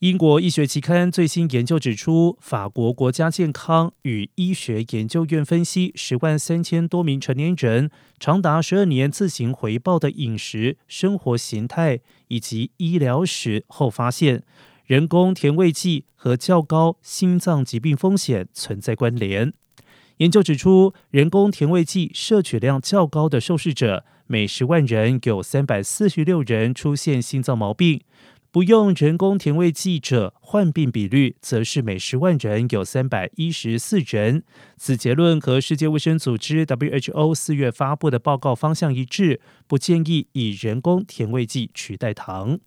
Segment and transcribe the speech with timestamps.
[0.00, 14.42] 英国医学期刊最新研究指出，法国国家健康与医学研究院分析十万三千多名成年人长达十二年自行回报的饮食、生活形态以及医疗史后，发现
[14.86, 19.52] 人工甜味剂和较高心脏疾病风险存在关联。
[20.16, 28.00] 研究指出，人工甜味剂摄取量较高的受试者，每十万人有三百四十六人出现心脏毛病。
[28.52, 34.42] 不用人工甜味剂者患病比率则是每十万人有三百一十四人。
[34.76, 42.58] 此结论和世界卫生组织 （WHO） 四月发布的报告方向一致，不建议以人工甜味剂取代糖。